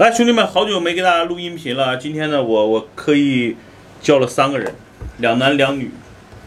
[0.00, 1.98] 来，兄弟们，好久没给大家录音频了。
[1.98, 3.54] 今天呢，我我刻意
[4.00, 4.74] 叫了三个人，
[5.18, 5.90] 两男两女，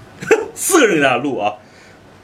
[0.56, 1.54] 四个人给大家录啊。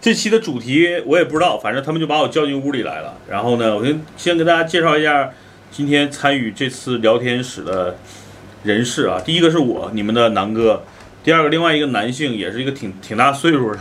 [0.01, 3.15] 这期的主题我也不知道，反正他们就把我叫进屋里来了。
[3.29, 5.29] 然后呢，我先先给大家介绍一下
[5.69, 7.95] 今天参与这次聊天室的
[8.63, 9.21] 人士啊。
[9.23, 10.81] 第一个是我，你们的南哥；
[11.23, 13.79] 第二个，另外一个男性，也是一个挺挺大岁数的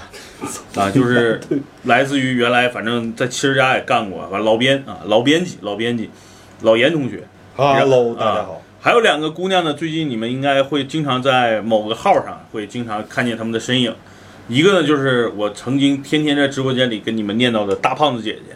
[0.78, 1.40] 啊，就是
[1.84, 6.10] 来自于原来反正在汽车家也干过，完老编啊，老编辑，老编辑，
[6.60, 7.22] 老严同学。
[7.58, 8.62] Hello，啊大家好。
[8.80, 13.92] 还有两个姑娘呢，最近你们应该会经常在某个号上会经常看见她们的身影。
[14.46, 18.54] 一个呢就是我曾经天天在直播间里跟你们念叨的大胖子姐姐，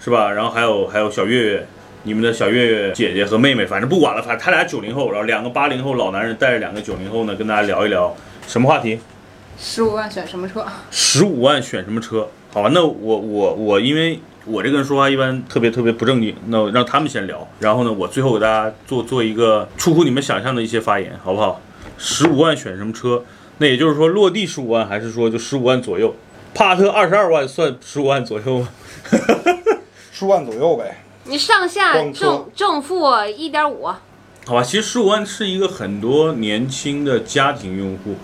[0.00, 0.32] 是吧？
[0.32, 1.66] 然后还有还有小月月，
[2.02, 8.12] 你们的小月月姐姐和妹妹，反正不管了，反正他俩九零后，然后两个八零后老男人带着两个九零后呢，跟大家聊一聊
[8.48, 8.98] 什么话题？
[9.60, 10.66] 十五万选什么车？
[10.90, 12.28] 十五万选什么车？
[12.52, 21.60] 好吧，那我我我因为我这个人说话一般特别特别不正经，那我让他们先聊，然后呢，我最后给大家做做一个出乎你们想象的一些发言，好不好？
[21.98, 23.22] 十五万选什么车？
[23.58, 26.14] 那也就是说落地十五万，还是说就十五万左右？
[26.54, 28.68] 帕萨特二十二万算十五万左右吗？
[30.10, 31.02] 十五万左右呗。
[31.24, 33.86] 你上下正正负一点五，
[34.46, 38.16] 好吧，其实十五万是一个很多年轻的家庭用户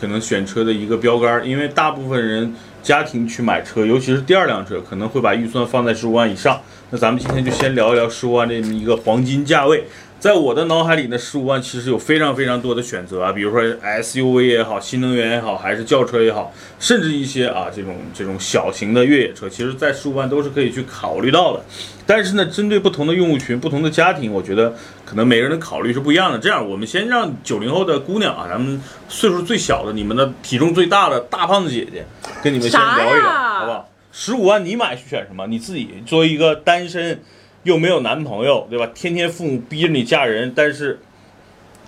[0.00, 6.60] 可能选车的一个标杆儿，因为大部分人家庭去买车，尤其是第二辆车，可能会把预算放在十五万以上。
[6.90, 9.84] 那咱们今天就先聊一聊十五万这么一个黄金价位。
[10.20, 21.62] 在我的脑海里呢，十五万其实有非常非常多的选择啊，比如说 SUV 也好，新能源也好，还是轿车也好，甚至一些啊这种这种小型的越野车，其实在十五万都是可以去考虑到的。
[22.06, 24.74] 但是呢，针对不同的用户群、不同的家庭，我觉得
[25.04, 26.38] 可能每个人的考虑是不一样的。
[26.38, 32.06] 这样，我们先让九零后的姑娘啊，咱们岁数最小的、你们的体重最大的大胖子姐姐，
[32.44, 33.88] 跟你们先聊一聊，好不好？
[34.12, 35.46] 十五万你买选什么？
[35.46, 37.22] 你自己作为一个单身
[37.62, 38.86] 又没有男朋友，对吧？
[38.94, 41.00] 天天父母逼着你嫁人，但是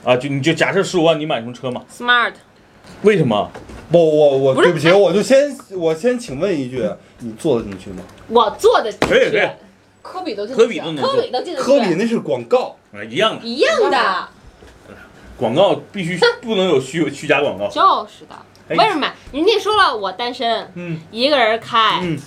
[0.02, 2.32] 啊，就你就假设十五万你买什么车嘛？smart。
[3.02, 3.50] 为什么？
[3.92, 6.82] 不，我我不对不起，我就先我先请问一句，
[7.18, 8.02] 你坐得进去吗？
[8.28, 9.46] 我做的可以可以，
[10.00, 14.28] 科比都进科比都能科比，都进得去，科比那是广告，啊，一样的一样的，
[15.36, 17.68] 广告必须不能有虚虚假广告。
[17.68, 18.34] 就是的。
[18.68, 19.10] 哎为什么？
[19.32, 22.18] 人家说了，我单身，嗯一个人开，嗯，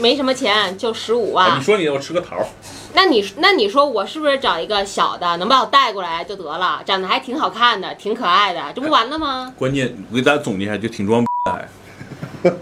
[0.00, 1.62] 没什么钱，就十五啊，万你。
[1.62, 2.46] 说你的，我吃个桃儿。
[2.94, 6.82] 那你那你说我是不是找一个小的，能把我带过来就得了？
[6.84, 9.52] 长得还挺好看的，挺可爱的，这不完了吗？
[9.56, 11.68] 关键我给大家总结一下，就挺装逼的，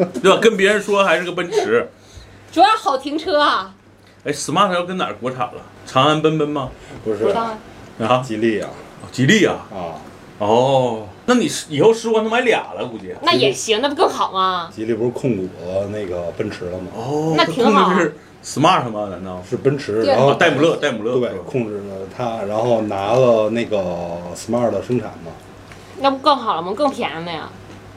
[0.23, 0.39] 对吧？
[0.41, 1.89] 跟别人说还是个奔驰，
[2.53, 3.75] 主要好停车啊！
[4.25, 5.63] 哎，smart 要跟哪儿国产了？
[5.87, 6.71] 长安奔奔吗？
[7.05, 7.59] 不是不知道啊
[8.01, 8.69] 啊，吉利啊
[9.13, 9.95] 吉利啊，啊，
[10.39, 13.13] 哦，那你是以后十五万能买俩了，估计。
[13.23, 14.71] 那也行，那不更好吗？
[14.75, 15.49] 吉利不是控股
[15.93, 16.87] 那个奔驰了吗？
[16.95, 19.09] 哦，那挺好啊控制是 smart 吗？
[19.11, 19.43] 难道？
[19.49, 23.79] 是奔驰，然后戴姆勒，戴姆勒，对控制了它，然后拿了那个
[24.37, 25.33] smart 的生产嘛。
[25.99, 26.73] 那不更好了吗？
[26.77, 27.49] 更便宜了呀！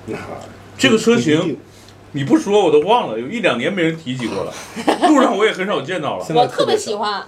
[0.07, 0.17] 那
[0.77, 1.55] 这个车型
[2.13, 4.53] 你不说我都忘了，有一两年没人提起过了，
[5.07, 6.25] 路上我也很少见到了。
[6.33, 7.21] 我特别喜欢，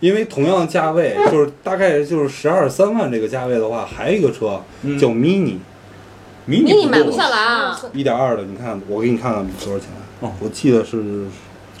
[0.00, 7.80] 因为同样价位， 就是大概就是十二三万这个价位的话，还有一个车嗯叫 mini，mini 买不下来啊！
[7.92, 9.88] 一点二的，你看我给你看看多少钱？
[10.20, 11.26] 哦我记得是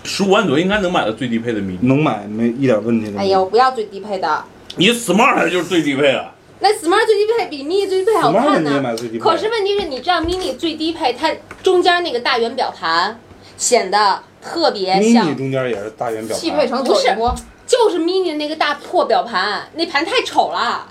[0.04, 1.78] 十五万左右应该能买到最低配的 mini，。
[1.82, 3.20] 能买没一点问题都没有。
[3.20, 4.44] 哎呀，我不要最低配的，
[4.76, 6.30] 你 smart 就是最低配啊。
[6.60, 8.80] 那 Smart 最低配比 Mini 最低配好 smart 看呢。
[8.80, 9.24] 买最低配？
[9.24, 11.30] 可是问题是，你知道 Mini 最低配它
[11.62, 13.18] 中间那个大圆表盘
[13.58, 17.34] 显得特别像 mini 像，中间也是大圆表盘，汽配城不是走一波。
[17.74, 20.86] 就是 Mini 那个大破表盘，那盘太丑了。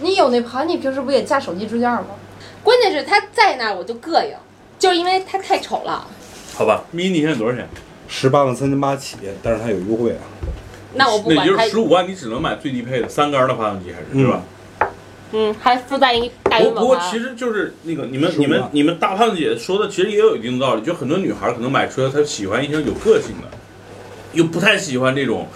[0.00, 2.06] 你有那盘，你平时不也架手机支架吗？
[2.62, 4.32] 关键是它在那儿我就膈应，
[4.78, 6.06] 就是因为它太丑了。
[6.54, 7.68] 好吧，mini 现在多少钱？
[8.06, 10.22] 十八万三千八起，但是它有优惠啊。
[10.94, 14.42] 那我不管那也就是，十五万，你只能买最低配的三缸的发动机，还是是吧？
[15.32, 16.82] 嗯，还附带一个大不圆表盘。
[16.82, 20.82] 不过其实就是那个你们你们你们大胖姐说的，其实也有一定的道理。
[20.82, 23.48] 就很多女孩可能买车，她喜欢一些有个性的，
[24.32, 25.46] 又不太喜欢这种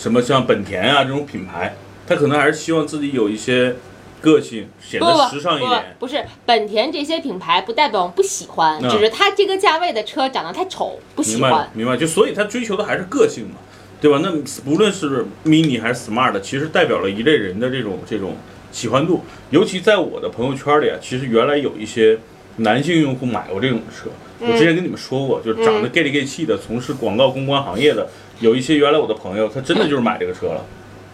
[0.00, 3.76] 什么像本田啊这种品牌，他可能还是希望自己有一些
[4.22, 5.96] 个性，显不不得时尚一不点。
[5.98, 11.70] 不是本田这些品牌不代表不喜欢，嗯只是它这个价位的车长得太丑，不喜明白欢。
[11.74, 13.56] 明白，就所以他追求的还是个性嘛，
[14.00, 14.18] 对吧？
[14.22, 14.32] 那
[14.64, 18.36] 无论是 mini 还是 smart，其实代表了一类人的这种这种
[18.72, 19.22] 喜欢度。
[19.50, 22.18] 尤其在我的朋友圈里啊，其实原来有一些
[22.56, 24.10] 男性用户买过这种车。
[24.40, 28.08] 我之前跟你们说过，就是长得 gay 里 gay 气的，从事广告公关行业的，
[28.40, 30.64] 有一些原来我的朋友，他真的就是买这个车了。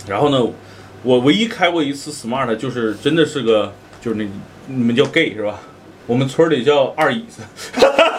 [0.08, 0.40] 然后呢，
[1.02, 4.24] 我唯一开过一次 smart，就是真的是个，就是那
[4.68, 5.60] 你们叫 gay 是吧？
[6.06, 7.42] 我们村里叫二椅子。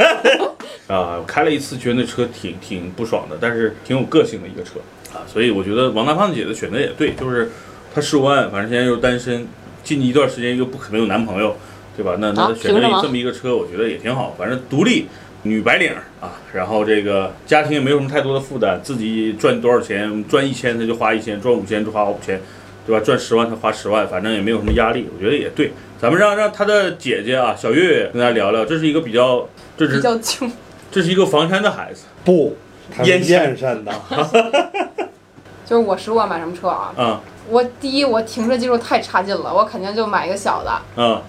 [0.88, 4.80] 啊，我开了一次，觉得那车挺挺不爽的，但是挺有个性的一个车
[5.14, 7.50] 啊，所以我觉得王大胖姐的选择也对，就是
[7.94, 9.48] 她十五万，反正现在又单身，
[9.84, 11.56] 近一段时间又不可能有男朋友，
[11.98, 12.16] 对吧？
[12.20, 15.08] 那那选择这么一个车，我觉得也挺好，反正独立。
[15.44, 22.42] 女白领啊，然后这个家庭也没有什么太多的负担，自己赚多少钱，赚一千他就花一千，赚五千就花五千，
[22.86, 23.02] 对吧？
[23.06, 25.72] 赚十万他花十万，反正也没有什么压力，我觉得也对。
[26.02, 29.48] 咱们让让他的姐姐啊，小月月跟大家聊聊，这是一个比较，
[29.78, 30.52] 这比是较穷。
[30.92, 32.58] 这是一个房山的孩子不，
[32.94, 33.94] 他是燕山燕山的，
[35.66, 36.94] 就是我十五万买什么车啊？
[36.98, 37.18] 嗯
[37.50, 41.02] 我第一，我停车技术太差劲了，我肯定就买一个小的。
[41.02, 41.22] 啊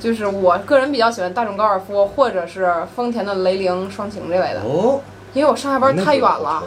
[0.00, 5.00] 就是我个人比较喜欢大众高尔夫或者是丰田的雷凌双擎这类的，哦
[5.32, 6.64] 因为我上下班太远了。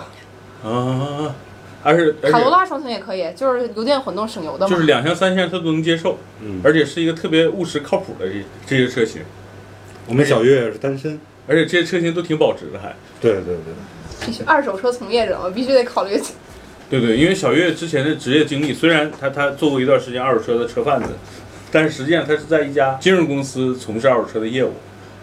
[0.63, 1.35] 啊，
[1.83, 4.74] 而是而且卡罗拉双擎也可以，就是油电混动省油的嘛。
[4.74, 9.21] 就是两厢三厢他都能接受，嗯，而且是一个特别务实靠谱的这这些车型，
[10.07, 12.95] 我们小月月是单身，而且这些车型都挺保值的还。
[13.19, 16.18] 对对对，必须二手车从业者嘛，必须得考虑。
[16.89, 21.09] 对对，因为小月之前的职业经历，虽然他他做过一段时间二手车的车贩子，
[21.73, 24.71] 但是实际上他是在一家金融公司从事二手车的业务。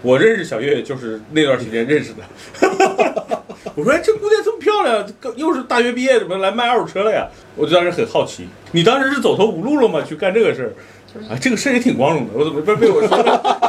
[0.02, 2.24] 我认识小月就是那段时间认识的。
[3.76, 5.06] 我说，哎，这姑娘这么漂亮，
[5.36, 7.28] 又是大学毕业，怎么来卖二手车了呀？
[7.54, 10.02] 我就当时很好奇，你当时是走投无路了吗？
[10.02, 10.74] 去干这个事
[11.14, 11.22] 儿？
[11.30, 12.32] 啊，这个事儿也挺光荣的。
[12.34, 13.60] 我怎么被被我说了？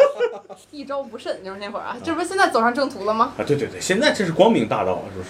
[0.70, 3.34] 一招不慎就是那会儿啊，这不是现在走上正途了吗？
[3.36, 5.28] 啊，对对对，现在这是光明大道，是不是？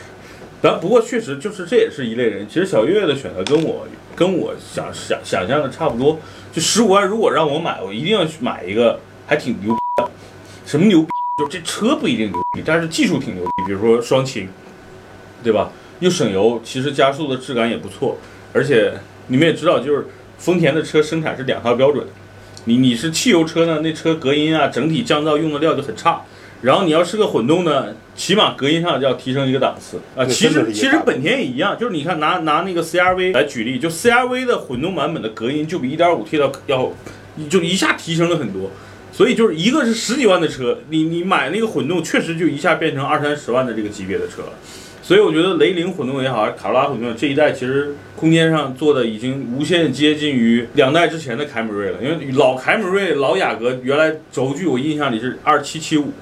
[0.63, 2.47] 咱不过确实就是这也是一类人。
[2.47, 6.19] 其实小月月的选择跟我跟我想想想象的差不多。
[6.53, 10.11] 就十五万，如果让我买，我一定要去买一个还挺牛逼的。
[10.67, 11.09] 什么牛逼？
[11.39, 13.51] 就这车不一定牛逼，但是技术挺牛逼。
[13.67, 14.49] 比如说双擎，
[15.43, 15.71] 对吧？
[16.01, 18.19] 又省油，其实加速的质感也不错。
[18.53, 18.93] 而且
[19.29, 22.07] 你们也知道，就是丰田的车生产是两套标准。
[22.65, 26.23] 你你是汽油车呢，那车隔音啊，整体降噪用的料就很差。
[26.63, 30.27] 然后你要是个混动呢，起码隔音上要提升一个档次啊。
[30.27, 36.93] 其实其实本田也一样，就是你看拿拿那个 CRV 来举例，就 CRV 的混动版本的隔音就比 1.5T 的要
[37.49, 38.71] 就一下提升了很多。
[39.11, 44.53] 所以就是一个是十几万的车，你你买那个混动确实就一下变成二三十万的这个级别的车了。
[45.03, 51.99] 所以我觉得雷凌混动也好，还是卡罗拉混动这一代，其实空间上做的已经无限接近于两代之前的凯美瑞了。
[52.03, 56.13] 因为老凯美瑞、老雅阁原来轴距我印象里是二七七五，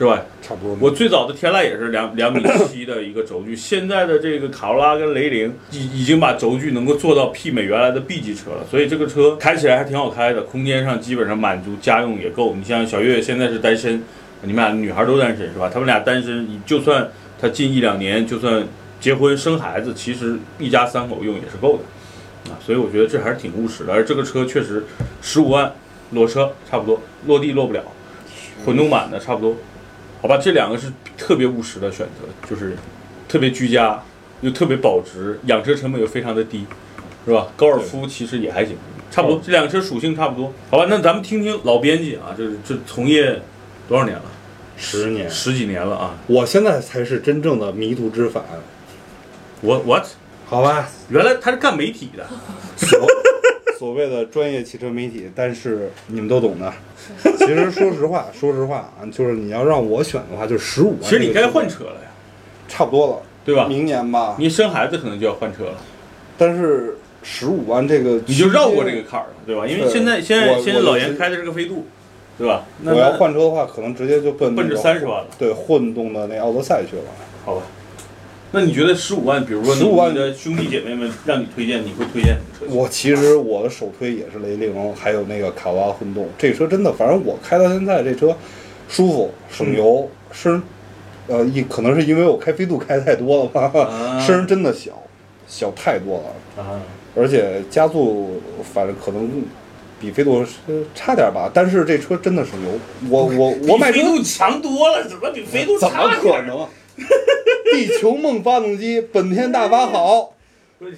[0.00, 0.24] 是吧？
[0.40, 0.74] 差不多。
[0.80, 12.54] 我最早的天籁也是两 两米七的一个轴距，现在的这个卡罗拉跟雷凌已已经把轴距能够做到媲美原来的 B 级车了，所以这个车开起来还挺好开的，空间上基本上满足家用也够。
[12.54, 14.02] 你像小月现在是单身，
[14.40, 15.68] 你们俩女孩都单身是吧？
[15.70, 17.06] 他们俩单身，就算
[17.38, 18.66] 他近一两年就算
[19.00, 22.56] 结婚生孩子，其实一家三口用也是够的啊。
[22.64, 24.82] 所以我觉得这还是挺务实的，而这个车确实
[25.20, 25.70] 十五万
[26.12, 27.82] 裸车差不多，落地落不了，
[28.64, 29.54] 混动版的差不多。
[30.20, 32.76] 好吧，这两个是特别务实的选择，就是
[33.28, 34.02] 特别居家，
[34.42, 36.66] 又特别保值，养车成本又非常的低，
[37.24, 37.48] 是吧？
[37.56, 38.76] 高尔夫其实也还行，
[39.10, 40.52] 差不多，这两个车属性差不多。
[40.70, 43.40] 好吧，那咱们听听老编辑啊，就是这从业
[43.88, 44.24] 多少年了？
[44.76, 46.14] 十年，十几年了啊！
[46.26, 48.42] 我现在才是真正的迷途知返，
[49.60, 50.06] 我 what？
[50.46, 50.88] 好吧？
[51.10, 52.26] 原来他是干媒体的，
[53.80, 56.70] 所所谓的专业汽车媒体，但是你们都懂的。
[57.38, 61.02] 其实说实话， 说实话啊，就是你要让我选的话，就十五万。
[61.02, 62.10] 其实你该换，车了呀，
[62.68, 63.64] 差不多了，对吧？
[63.66, 64.36] 明年吧。
[64.38, 65.78] 你生孩子可能就要换车了，
[66.36, 69.02] 但是十五万这个，你就绕过这个。
[69.02, 69.66] 坎儿了，对吧？
[69.66, 71.86] 因为现在现在现在老严开的是个飞度，
[72.36, 72.64] 对吧？
[72.82, 77.02] 那我要换车的话，可能直接就奔奔着三十万了对，混动的那奥德赛去了。
[77.46, 77.62] 好吧，
[78.52, 82.76] 那你觉得十五万，比如说十五万你的兄弟姐妹们让你推荐，你会推荐什么车型？
[82.76, 86.28] 我其实我的首推也是雷凌，还有那个卡罗拉混动。
[86.36, 88.36] 这车真的，反正我开到现在，这车
[88.88, 90.60] 舒服、省油，声，
[91.28, 95.00] 呃，一可能是因为我开飞度开太多了吧，啊声真的小，
[95.46, 96.64] 小太多了。
[96.64, 96.82] 啊，
[97.14, 98.42] 而且加速，
[98.74, 99.30] 反正可能
[100.00, 102.70] 比飞度是差点吧，但是这车真的省油。
[103.08, 106.66] 我我我买比飞度强多了，怎么比飞度怎么差可能？
[107.72, 110.34] 地球梦发动机，本田大法好。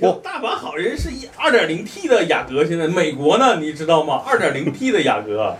[0.01, 4.23] 我大把好人是一二点零 T 的雅阁，现在美国呢，你知道吗？
[4.25, 5.57] 二点零 T 的雅阁，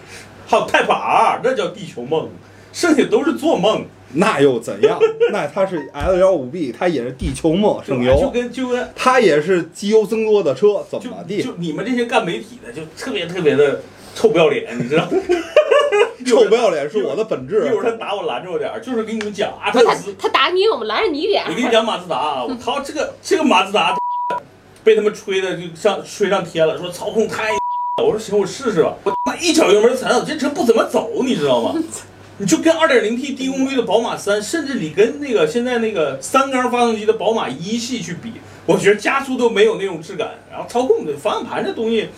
[0.47, 2.29] 还有泰法，那叫地球梦，
[2.73, 3.85] 剩下都是做梦。
[4.15, 4.99] 那又怎样？
[5.33, 11.43] 那它是 L 幺五 B，它也是地球梦省油就，跟就跟它也是机油增多的车，怎么地？
[11.43, 13.81] 就你们这些干媒体的，就特别特别的
[14.15, 15.09] 臭不要脸，你知道？
[16.31, 17.71] 臭不要脸是我的本质一。
[17.71, 21.55] 会儿他打我拦着我点儿，就是给你们讲啊，他特斯他打你，我们拦着你点我。
[21.55, 23.99] 跟你讲马自达啊，我 操，这个这个马自达
[24.85, 27.51] 被他们吹的就上吹上天了，说操控太
[28.03, 28.95] 我说行，我试试吧。
[29.05, 31.75] 我他妈一脚油门踩到，这车不怎么走，你知道吗？
[32.39, 38.33] 你就跟 2.0T 低功率的宝马三，甚至你跟那个现在那个三缸发动机的宝马一系去比，
[38.67, 40.31] 我觉得加速都没有那种质感。
[40.51, 42.09] 然后操控的方向盘这东西，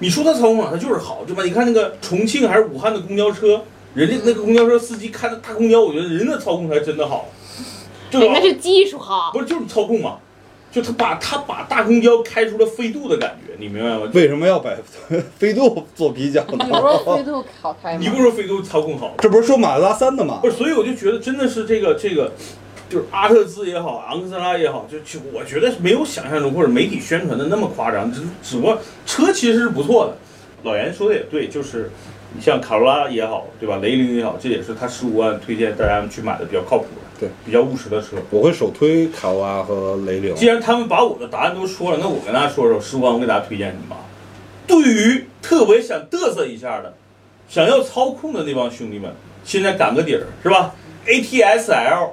[0.00, 1.42] 你说它操控好，它就是好，对吧？
[1.44, 3.62] 你看那个重庆还是武汉的公交车，
[3.94, 7.28] 人家那个公交车司机开的大公交，我觉得人的操控才真的好，
[8.10, 8.34] 对吧？
[8.34, 9.40] 那是技术好不。
[9.40, 10.18] 是就是操控嘛，
[10.72, 14.10] 就他把他把大公交开出了飞度的感觉，你明白吗？
[14.12, 14.70] 为什么要把
[15.38, 17.16] 飞度做比较你不是呢？
[17.16, 17.98] 飞度好开吗？
[18.00, 20.50] 你不是说飞度操控好，这不是说马自达三的吗不？
[20.50, 22.32] 是，所以我就觉得真的是这个这个，
[22.88, 30.16] 就是阿特兹也好，昂克赛拉也好，就就我觉得没有想象中或者媒体宣传的那么夸张，只只不过车其实是不错的。
[30.62, 31.90] 老严说的也对，就是
[32.34, 33.78] 你像卡罗拉也好，对吧？
[33.82, 38.16] 雷凌也好，这也是他十五万推荐大家去买的比较靠谱的，对，比较务实的车。
[38.30, 40.34] 我会首推卡罗拉和雷凌。
[40.34, 43.96] 既然他们把我的答案都说了，那我跟大家说说十五万我给大家推荐什么？
[44.66, 46.94] 对于特别想嘚瑟一下的，
[47.46, 49.12] 想要操控的那帮兄弟们，
[49.44, 50.74] 现在赶个底儿是吧
[51.06, 52.12] ？ATS-L，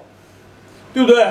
[0.94, 1.24] 对不对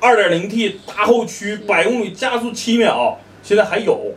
[0.00, 4.12] ？2 0 T 大后驱，百公里加速七秒，现在还有，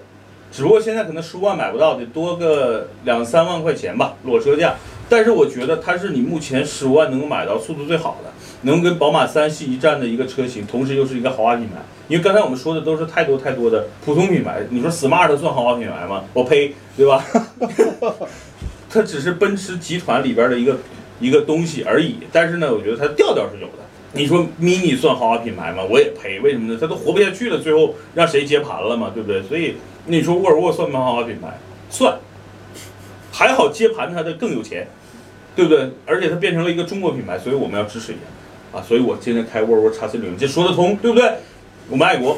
[0.52, 4.76] 只不过现在可能十五万买不到，得多个两三万块钱吧，裸车价。
[5.10, 8.32] 但是我觉得它是你目前十五万能够买到速度最好的，
[8.62, 11.76] 能跟宝马三系一战的一个车型，同时又是一个豪华品牌。
[12.08, 16.24] 因为刚才我们说的都是太多太多的普通品牌，你说 smart 算豪华品牌吗？
[16.34, 17.24] 我呸，对吧？
[18.90, 20.78] 它只是奔驰集团里边的一个
[21.20, 22.18] 一个东西而已。
[22.32, 23.84] 但是呢，我觉得它调调是有的。
[24.14, 25.84] 你说 mini 算豪华品牌吗？
[25.90, 26.78] 我也赔，为什么呢？
[26.80, 29.42] 它都活不下去了，最后让谁接盘了嘛，对不对？
[29.44, 29.76] 所以
[30.06, 31.58] 你说沃尔沃算不算豪华品牌？
[31.90, 32.18] 算，
[33.32, 34.88] 还好接盘它的更有钱，
[35.56, 35.90] 对不对？
[36.06, 38.84] 而且它变成了一个中国品牌，所以我们要支持一下啊！
[38.86, 41.32] 所以我今天开沃尔沃 x 四零，这说得通，对不对？
[41.90, 42.38] 我们爱国。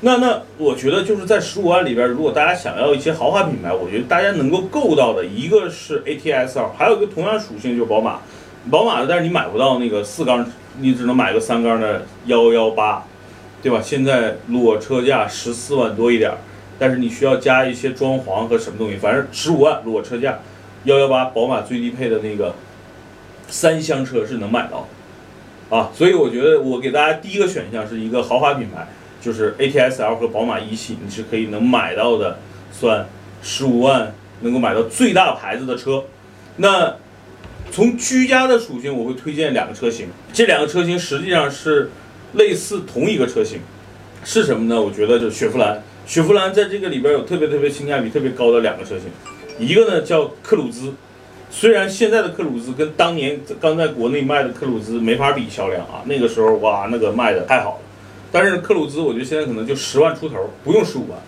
[0.00, 8.18] 那那我觉得就是在十五万里边，如果大家想要一些豪华品牌，我觉得大家能够够到的一个是 ATS-L，还有一个同样属性就是宝马。
[8.68, 10.44] 宝马的，但是你买不到那个四缸，
[10.78, 13.04] 你只能买个三缸的幺幺八，
[13.62, 13.80] 对吧？
[13.82, 16.38] 现在裸车价十四万多一点儿，
[16.78, 20.40] 但是你需要加一些装潢和什么东西，反正十五万裸车价，
[20.84, 22.54] 幺幺八宝马最低配的那个
[23.48, 24.88] 三厢车是能买到
[25.70, 25.90] 啊。
[25.94, 28.88] 所以我觉得我给大家第一个选项是一个豪华品牌，
[29.20, 32.38] 就是 ATS-L 和宝马一系，你是可以能买到的，
[32.72, 33.06] 算
[33.42, 36.04] 十五万能够买到最大牌子的车。
[36.56, 36.96] 那
[37.72, 41.90] 从居家的属性，我会推荐两个车型，这两个车型实际上是
[42.34, 43.60] 类似同一个车型，
[44.22, 44.80] 是什么呢？
[44.80, 45.82] 我觉得就雪佛兰。
[46.06, 49.04] 雪佛兰在这个里边有特别特别性价比特别高的两个车型，
[49.58, 50.92] 一个呢叫克鲁兹，
[51.50, 57.78] 虽然现在的克鲁兹跟当年刚在国内卖的克鲁兹没法比销量啊，那个时候哇那个卖的太好了，
[58.30, 61.18] 但是克鲁兹我觉得现在可能就十万出头，不用十五万，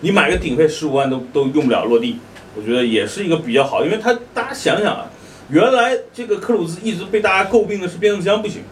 [0.00, 2.18] 你买个顶配十五万都都用不了落地，
[2.56, 5.06] 我觉得也是一个比较好，因为它大家想想啊。
[5.48, 8.62] 原来这个克鲁兹一直被大家诟病的是变速箱不行，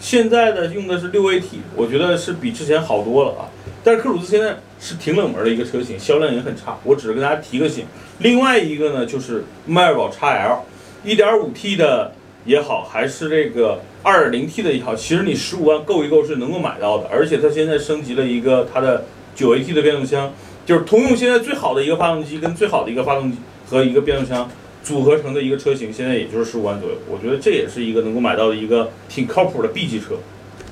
[0.00, 1.44] 现在的用的是六 AT，
[1.76, 3.48] 我觉得是比之前好多了啊。
[3.84, 6.76] 但是克鲁兹现在是挺冷门的一个车型，销量也很差。
[6.84, 7.86] 我只是跟大家提个醒。
[8.18, 12.12] 另外一个呢，就是迈锐宝 XL，1.5T 的
[12.44, 17.08] 也好，还是这个 2.0T 的也好，其实你十五万够一够是能够买到的。
[17.10, 19.04] 而且它现在升级了一个它的
[19.36, 20.32] 9AT 的变速箱，
[20.66, 24.50] 就是通用现在最好的一个发动机跟最好的一个发动机和一个变速箱。
[24.82, 30.16] 组合成的一个车型，现在也就是十五万左右，我觉得这也是一个能够买到的一个挺靠谱的 B 级车，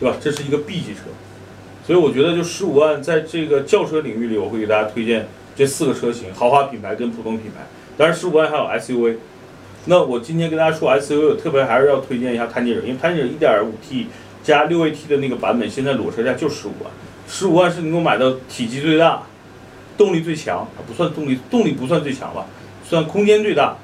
[0.01, 0.17] 对吧？
[0.21, 1.03] 这是一个 B 级车，
[1.87, 7.67] 所以我觉得就十五万在这个轿车领域里，我会给大家推荐这四个车型，豪华品牌跟普通品牌。
[7.97, 9.17] 当然十五万还有 SUV，
[9.85, 14.07] 那我今天跟大家说 SUV，我特别还是要推荐一下探界者，因为探界者 1.5T
[14.43, 16.91] 加 6AT 的那个版本，现在裸车价就十五万，
[17.29, 19.23] 十五万是能够买到体积最大、
[19.97, 22.47] 动力最强，不算动力，动力不算最强吧，
[22.83, 23.77] 算空间最大。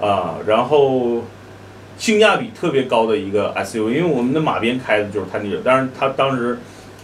[0.00, 1.22] 啊，然后
[1.98, 6.58] 性价比特别高的一个 SUV，因为我们的马鞭开的就是探地者，但是他当时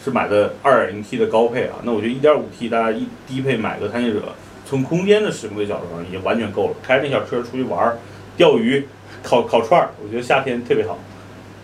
[0.04, 4.20] 是买的 2.0T 的高配啊，那我觉得 1.5T 大家一低配买个探地者，
[4.66, 7.98] 从空间的使用的角度上也完全够了，开着那小车出去玩儿、
[8.36, 8.86] 钓鱼、
[9.22, 10.98] 烤烤串儿，我觉得夏天特别好，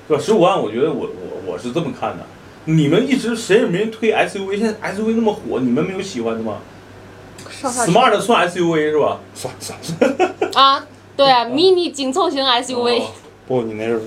[0.06, 0.23] 对吧？
[0.23, 2.25] 十五万，我觉得我我我是这么看的。
[2.64, 6.58] 你们一直谁也没人推 SUV，现在 SUV 那么火，你们没有喜欢的吗
[7.62, 9.20] ？Smart 算 SUV 是吧？
[9.35, 10.87] 算算算，啊，
[11.18, 13.10] 对啊，mini 紧凑型 SUV、哦
[13.48, 14.00] 不，你那是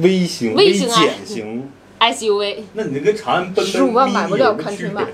[0.00, 1.00] 微型、微型啊。
[1.00, 1.70] 减型。
[2.00, 5.08] SUV，那你那跟长安奔奔15万买不了 mini 有什么区别看春晚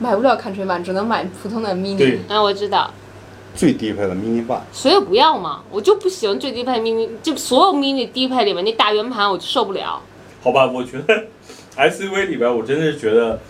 [0.00, 1.96] 买不了看吹版，只能买普通的 mini。
[1.96, 2.92] 对，啊，我知道，
[3.56, 10.02] 最低配的 mini van，所以不要嘛，我就不喜欢最低配 mini，就所有 mini 低配里面那大圆盘我就受不了。
[10.42, 11.24] 好吧，我觉得
[11.74, 13.40] SUV 里边，我真的是觉得，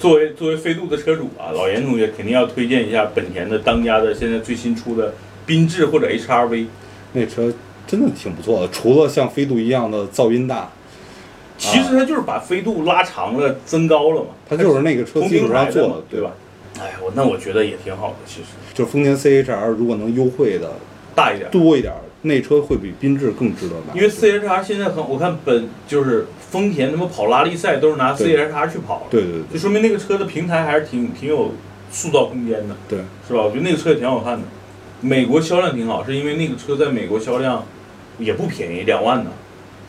[0.00, 5.14] 作为作为飞度的车主啊，老严同学肯定要推荐一下本田的当家的现在最新出的
[5.46, 6.66] 缤智或者 HRV。
[7.12, 7.52] 那车
[7.86, 10.70] 真的挺不错的，除了像飞度一样的噪音大，
[11.58, 14.28] 其实它就是把飞度拉长了、增高了嘛。
[14.48, 16.32] 它就是那个车基础上做的，对吧？？
[16.80, 20.72] 哎呀，我那我觉得也挺好的，其实就是丰田 CHR 如果能优惠的
[21.14, 21.50] 大一点。
[21.50, 23.94] 多一点，那车会比缤智更值得买。
[23.94, 31.52] 因为 CHR 现在很，我看本就是丰田他们跑拉力赛都是拿 CHR 去跑，对对对就说明那个车的平台还是挺挺有
[31.90, 33.42] 塑造空间的，对，是吧？
[33.42, 34.44] 我觉得那个车也挺好看的。
[35.02, 37.66] 美国销量挺好，是因为那个车在美国销量
[38.18, 39.30] 也不便宜，两万呢。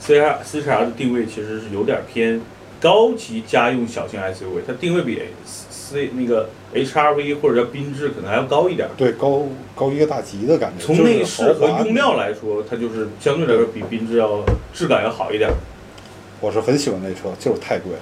[0.02, 2.42] CHR CHR 的定位其实是有点偏
[2.82, 8.90] 高级家用小型 SUV，它定位比 C 那个 HRV 或者叫缤智可能还要高一点。
[8.98, 9.44] 对高
[9.76, 10.84] 高一个大级的感觉。
[10.84, 14.44] 从内饰和用料来说，它就是相对来说比缤智要
[14.74, 15.50] 质感要好一点。
[16.42, 18.00] 我是很喜欢那车，就是太贵了。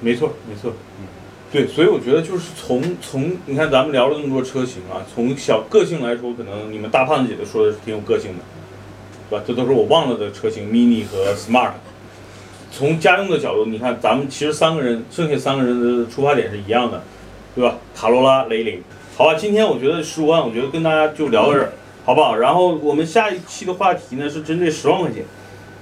[0.00, 1.06] 没错，没错，嗯，
[1.52, 8.44] 对，所以我觉得就是从从你看咱们聊了那么多车型啊，从小个性来说，可能你们大胖子姐姐说的是挺有个性的，
[9.28, 9.44] 对吧？
[9.44, 11.72] 这都是我忘了的车型，mini 和 smart。
[12.70, 17.02] 从家用的角度，你看咱们其实三个人，剩下三个人的出发点是一样的，
[17.56, 17.78] 对吧？
[17.96, 18.80] 卡罗拉、雷凌，
[19.16, 21.72] 好吧，今天我觉得十五万，我觉得跟大家就聊到这儿，
[22.04, 22.36] 好不好？
[22.36, 25.24] 然后我们下一期的话题呢是针对十万块钱，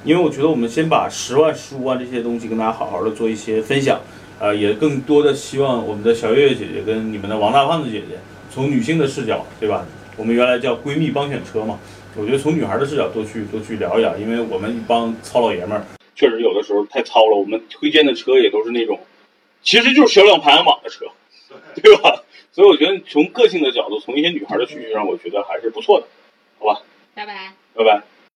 [0.02, 4.00] 因为我觉得我们先把十万、十五万这些东西跟大家好好的做一些分享。
[4.40, 8.18] 呃，也更多的希望我们的小月月姐姐跟你们的王大胖子姐姐，
[8.52, 9.84] 从女性的视角，对吧？
[10.16, 11.78] 我们原来叫闺蜜帮选车嘛，
[12.16, 17.36] 我觉得从女孩的视角多去多去聊一聊，因为我们一帮糙老爷们儿，确实有的时候太糙了。
[17.36, 19.00] 我们推荐的车也都是那种，
[19.62, 21.06] 其实就是销量排行榜的车，
[21.82, 22.22] 对吧？
[22.52, 26.06] 所以我觉得从个性的角度，从一些女孩的需求上，我觉得还是不错的，
[26.58, 26.80] 好吧？
[27.14, 27.52] 拜拜。
[27.74, 28.02] 拜拜。